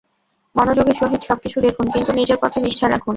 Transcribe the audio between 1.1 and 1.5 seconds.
সব